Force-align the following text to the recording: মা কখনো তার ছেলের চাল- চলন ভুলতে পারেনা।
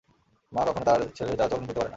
মা 0.53 0.61
কখনো 0.65 0.85
তার 0.85 0.99
ছেলের 1.15 1.35
চাল- 1.37 1.49
চলন 1.49 1.59
ভুলতে 1.59 1.73
পারেনা। 1.73 1.89